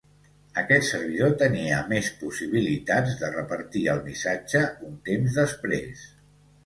Aquest 0.59 0.87
servidor 0.93 1.35
tenia 1.41 1.81
més 1.91 2.09
possibilitats 2.23 3.13
de 3.19 3.31
repartir 3.35 3.85
el 3.97 4.03
missatge 4.09 4.63
un 4.89 4.97
temps 5.11 5.39
després. 5.43 6.09